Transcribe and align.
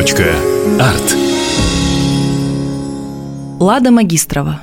Арт. 0.00 1.16
Лада 3.60 3.90
Магистрова. 3.90 4.60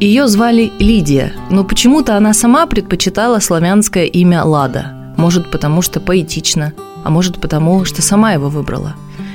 Ее 0.00 0.26
звали 0.26 0.72
Лидия, 0.78 1.34
но 1.50 1.64
почему-то 1.64 2.16
она 2.16 2.32
сама 2.32 2.64
предпочитала 2.64 3.40
славянское 3.40 4.06
имя 4.06 4.42
Лада. 4.42 5.14
Может, 5.18 5.50
потому 5.50 5.82
что 5.82 6.00
поэтично, 6.00 6.72
а 7.04 7.10
может, 7.10 7.38
потому 7.42 7.84
что 7.84 8.00
сама 8.00 8.32
его 8.32 8.48
выбрала. 8.48 8.94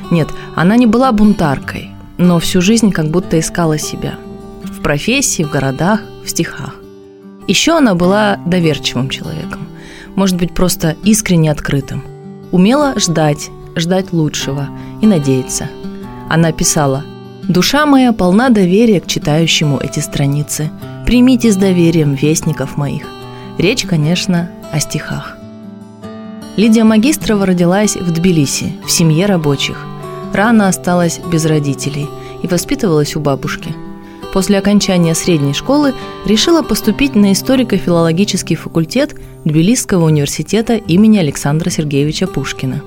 Нет, 0.10 0.30
она 0.56 0.78
не 0.78 0.88
была 0.88 1.12
бунтаркой, 1.12 1.92
но 2.18 2.40
всю 2.40 2.62
жизнь 2.62 2.90
как 2.92 3.12
будто 3.12 3.40
искала 3.40 3.78
себя. 3.78 4.16
В 4.64 4.82
профессии, 4.82 5.44
в 5.44 5.52
городах, 5.52 6.02
в 6.26 6.30
стихах. 6.32 6.74
Еще 7.48 7.78
она 7.78 7.94
была 7.94 8.40
доверчивым 8.48 9.10
человеком. 9.10 9.68
Может 10.16 10.38
быть, 10.38 10.56
просто 10.56 10.96
искренне 11.04 11.52
открытым. 11.52 12.02
Умела 12.52 12.98
ждать, 12.98 13.52
ждать 13.76 14.14
лучшего 14.14 14.70
и 15.02 15.08
надеяться. 15.08 15.70
Она 16.30 16.52
писала 16.52 17.04
«Душа 17.44 17.86
моя 17.86 18.14
полна 18.14 18.50
доверия 18.50 19.00
к 19.00 19.08
читающему 19.08 19.78
эти 19.78 20.00
страницы. 20.00 20.72
Примите 21.06 21.52
с 21.52 21.56
доверием 21.56 22.14
вестников 22.14 22.78
моих». 22.78 23.04
Речь, 23.58 23.86
конечно, 23.86 24.50
о 24.72 24.80
стихах. 24.80 25.38
Лидия 26.58 26.84
Магистрова 26.84 27.46
родилась 27.46 27.96
в 27.96 28.12
Тбилиси, 28.12 28.74
в 28.86 28.92
семье 28.92 29.26
рабочих. 29.26 29.78
Рано 30.34 30.68
осталась 30.68 31.20
без 31.32 31.46
родителей 31.46 32.08
и 32.44 32.48
воспитывалась 32.48 33.16
у 33.16 33.20
бабушки. 33.20 33.74
После 34.34 34.58
окончания 34.58 35.16
средней 35.16 35.54
школы 35.54 35.94
решила 36.26 36.62
поступить 36.62 37.16
на 37.16 37.32
историко-филологический 37.32 38.58
факультет 38.58 39.16
Тбилисского 39.46 40.06
университета 40.06 40.76
имени 40.76 41.20
Александра 41.20 41.70
Сергеевича 41.70 42.28
Пушкина. 42.28 42.82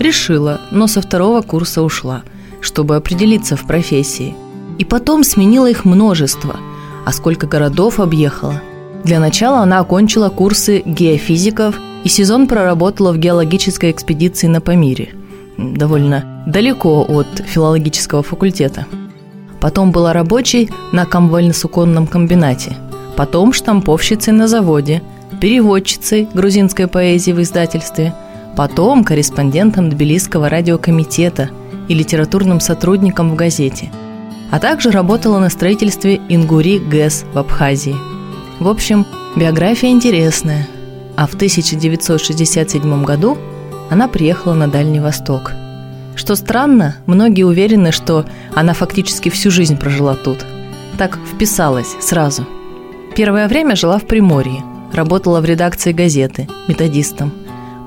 Решила, 0.00 0.60
но 0.72 0.88
со 0.88 1.00
второго 1.00 1.42
курса 1.42 1.82
ушла– 1.82 2.22
чтобы 2.60 2.96
определиться 2.96 3.56
в 3.56 3.66
профессии. 3.66 4.34
И 4.78 4.84
потом 4.84 5.24
сменила 5.24 5.68
их 5.68 5.84
множество, 5.84 6.56
а 7.04 7.12
сколько 7.12 7.46
городов 7.46 8.00
объехала. 8.00 8.60
Для 9.04 9.18
начала 9.18 9.60
она 9.60 9.80
окончила 9.80 10.28
курсы 10.28 10.82
геофизиков 10.84 11.74
и 12.04 12.08
сезон 12.08 12.46
проработала 12.46 13.12
в 13.12 13.18
геологической 13.18 13.90
экспедиции 13.90 14.46
на 14.46 14.60
Памире, 14.60 15.10
довольно 15.56 16.44
далеко 16.46 17.04
от 17.06 17.42
филологического 17.46 18.22
факультета. 18.22 18.86
Потом 19.60 19.92
была 19.92 20.12
рабочей 20.12 20.70
на 20.92 21.04
комвально-суконном 21.04 22.06
комбинате, 22.06 22.76
потом 23.16 23.52
штамповщицей 23.52 24.32
на 24.32 24.48
заводе, 24.48 25.02
переводчицей 25.40 26.28
грузинской 26.32 26.86
поэзии 26.86 27.32
в 27.32 27.42
издательстве, 27.42 28.14
потом 28.60 29.04
корреспондентом 29.04 29.88
Тбилисского 29.88 30.50
радиокомитета– 30.50 31.48
и 31.90 31.94
литературным 31.94 32.60
сотрудником 32.60 33.30
в 33.30 33.34
газете, 33.34 33.90
а 34.52 34.60
также 34.60 34.92
работала 34.92 35.40
на 35.40 35.50
строительстве 35.50 36.20
Ингури 36.28 36.78
ГЭС 36.78 37.24
в 37.34 37.38
Абхазии. 37.38 37.96
В 38.60 38.68
общем, 38.68 39.04
биография 39.34 39.90
интересная. 39.90 40.68
А 41.16 41.26
в 41.26 41.34
1967 41.34 43.04
году 43.04 43.36
она 43.90 44.06
приехала 44.06 44.54
на 44.54 44.68
Дальний 44.68 45.00
Восток. 45.00 45.52
Что 46.14 46.36
странно, 46.36 46.96
многие 47.06 47.42
уверены, 47.42 47.90
что 47.90 48.24
она 48.54 48.72
фактически 48.72 49.28
всю 49.28 49.50
жизнь 49.50 49.76
прожила 49.76 50.14
тут. 50.14 50.46
Так 50.96 51.18
вписалась 51.34 51.96
сразу. 52.00 52.46
Первое 53.16 53.48
время 53.48 53.74
жила 53.74 53.98
в 53.98 54.06
Приморье, 54.06 54.62
работала 54.92 55.40
в 55.40 55.44
редакции 55.44 55.90
газеты, 55.90 56.48
методистом, 56.68 57.32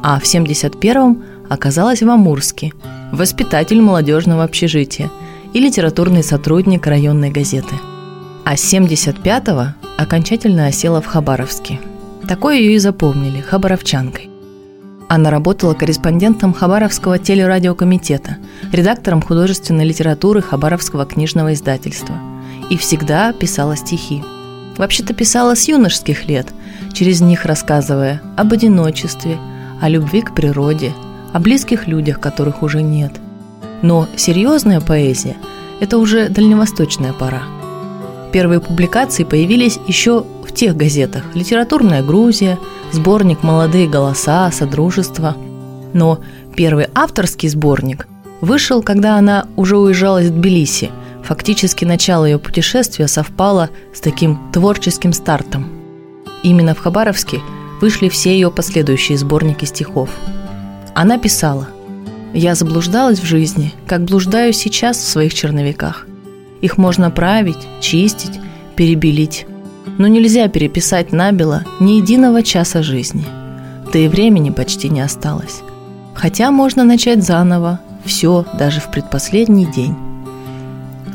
а 0.04 0.20
в 0.20 0.24
71-м 0.24 1.24
оказалась 1.50 2.04
в 2.04 2.10
Амурске– 2.10 2.74
воспитатель 3.14 3.82
молодежного 3.82 4.44
общежития 4.44 5.10
и 5.54 5.60
литературный 5.60 6.24
сотрудник 6.24 6.86
районной 6.86 7.32
газеты. 7.32 7.76
А 8.44 8.58
с 8.58 8.74
75-го 8.74 9.74
окончательно 9.98 10.68
осела 10.68 11.02
в 11.02 11.06
Хабаровске. 11.06 11.80
Такое 12.28 12.58
ее 12.58 12.76
и 12.76 12.80
запомнили– 12.80 13.40
хабаровчанкой. 13.50 14.30
Она 15.08 15.30
работала 15.30 15.74
корреспондентом 15.74 16.54
Хабаровского 16.54 17.20
телерадиокомитета, 17.20 18.38
редактором 18.72 19.22
художественной 19.22 19.86
литературы 19.86 20.42
Хабаровского 20.42 21.06
книжного 21.06 21.54
издательства. 21.54 22.16
И 22.70 22.78
всегда 22.78 23.32
писала 23.32 23.78
стихи. 23.78 24.24
Вообще-то 24.78 25.14
писала 25.14 25.56
с 25.56 25.68
юношеских 25.68 26.28
лет, 26.28 26.48
через 26.94 27.22
них 27.22 27.46
рассказывая 27.46 28.22
об 28.36 28.54
одиночестве, 28.54 29.38
о 29.84 29.90
любви 29.90 30.22
к 30.22 30.34
природе, 30.34 30.94
о 31.34 31.42
близких 31.42 31.88
людях, 31.88 32.22
которых 32.22 32.64
уже 32.64 32.82
нет. 32.82 33.12
Но 33.82 34.08
серьезная 34.16 34.80
поэзия– 34.80 35.36
это 35.82 35.98
уже 35.98 36.30
дальневосточная 36.30 37.12
пора. 37.12 37.44
Первые 38.32 38.62
публикации 38.62 39.26
появились 39.26 39.78
еще 39.86 40.24
в 40.48 40.54
тех 40.54 40.78
газетах 40.78 41.24
«Литературная 41.34 42.02
Грузия», 42.02 42.58
сборник 42.94 43.44
«Молодые 43.44 43.90
голоса», 43.90 44.50
«Содружество». 44.54 45.36
Но 45.92 46.20
первый 46.56 46.88
авторский 46.96 47.50
сборник 47.50 48.08
вышел, 48.40 48.82
когда 48.82 49.18
она 49.18 49.48
уже 49.58 49.76
уезжала 49.76 50.22
из 50.22 50.32
Тбилиси. 50.32 50.92
Фактически 51.26 51.84
начало 51.84 52.24
ее 52.24 52.40
путешествия 52.40 53.10
совпало 53.10 53.70
с 53.94 54.00
таким 54.00 54.40
творческим 54.54 55.12
стартом. 55.12 55.68
Именно 56.42 56.74
в 56.74 56.80
Хабаровске 56.80 57.42
вышли 57.84 58.10
все 58.10 58.34
ее 58.34 58.50
последующие 58.50 59.18
сборники 59.18 59.66
стихов– 59.66 60.10
она 60.94 61.18
писала 61.18 61.70
«Я 62.34 62.56
заблуждалась 62.56 63.20
в 63.20 63.26
жизни, 63.26 63.74
как 63.88 64.06
блуждаю 64.06 64.54
сейчас 64.54 64.98
в 64.98 65.08
своих 65.08 65.34
черновиках. 65.34 66.08
Их 66.62 66.78
можно 66.78 67.10
править, 67.12 67.58
чистить, 67.80 68.40
перебелить. 68.76 69.46
Но 69.98 70.08
нельзя 70.08 70.48
переписать 70.48 71.12
набело 71.12 71.64
ни 71.80 71.94
единого 71.94 72.42
часа 72.42 72.82
жизни. 72.84 73.26
Да 73.92 74.00
и 74.00 74.08
времени 74.08 74.50
почти 74.50 74.90
не 74.90 75.02
осталось. 75.02 75.62
Хотя 76.14 76.52
можно 76.52 76.84
начать 76.84 77.24
заново, 77.24 77.80
все, 78.06 78.46
даже 78.58 78.80
в 78.80 78.92
предпоследний 78.92 79.66
день. 79.66 79.96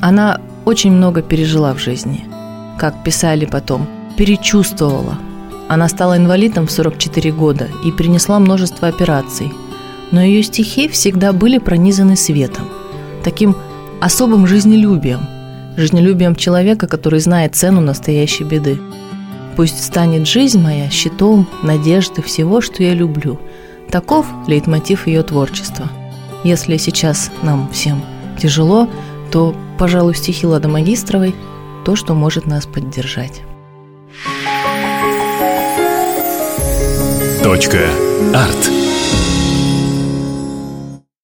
Она 0.00 0.40
очень 0.64 0.92
много 0.92 1.22
пережила 1.22 1.72
в 1.72 1.78
жизни. 1.78 2.26
Как 2.78 3.02
писали 3.02 3.46
потом, 3.46 3.88
перечувствовала. 4.16 5.18
Она 5.68 5.88
стала 5.88 6.16
инвалидом 6.16 6.66
в 6.66 6.70
44 6.70 7.30
года 7.32 7.68
и 7.84 7.92
принесла 7.92 8.38
множество 8.38 8.88
операций– 8.88 9.52
но 10.10 10.22
ее 10.22 10.42
стихи 10.42 10.88
всегда 10.88 11.32
были 11.32 11.58
пронизаны 11.58 12.16
светом, 12.16 12.68
таким 13.22 13.56
особым 14.00 14.46
жизнелюбием, 14.46 15.20
жизнелюбием 15.76 16.34
человека, 16.34 16.86
который 16.86 17.20
знает 17.20 17.54
цену 17.54 17.80
настоящей 17.80 18.44
беды. 18.44 18.80
Пусть 19.56 19.82
станет 19.82 20.26
жизнь 20.26 20.60
моя 20.60 20.88
щитом 20.88 21.46
надежды 21.62 22.22
всего, 22.22 22.60
что 22.60 22.82
я 22.82 22.94
люблю. 22.94 23.38
Таков 23.90 24.26
лейтмотив 24.46 25.06
ее 25.06 25.22
творчества. 25.22 25.88
Если 26.44 26.76
сейчас 26.76 27.30
нам 27.42 27.68
всем 27.72 28.02
тяжело, 28.40 28.88
то, 29.32 29.54
пожалуй, 29.78 30.14
стихи 30.14 30.46
Лады 30.46 30.68
Магистровой– 30.68 31.34
то, 31.84 31.96
что 31.96 32.14
может 32.14 32.46
нас 32.46 32.66
поддержать. 32.66 33.42
Точка. 37.48 37.88
Арт. 38.34 38.77